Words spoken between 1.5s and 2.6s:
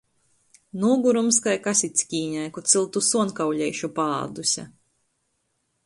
Kasickīnei,